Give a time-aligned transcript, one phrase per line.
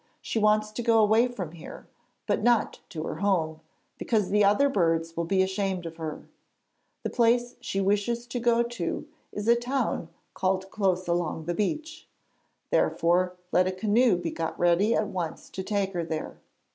[0.19, 1.85] 'She wants to go away from here,
[2.25, 3.61] but not to her home,
[3.99, 6.23] because the other birds will be ashamed of her.
[7.03, 12.07] The place she wishes to go to is a town called Close along the beach.
[12.71, 16.37] Therefore, let a canoe be got ready at once to take her there.'